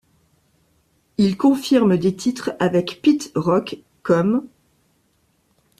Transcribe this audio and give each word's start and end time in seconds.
Il 1.19 1.37
confirme 1.37 1.95
des 1.95 2.15
titres 2.15 2.55
avec 2.57 3.03
Pete 3.03 3.31
Rock, 3.35 3.77
comme'. 4.01 4.47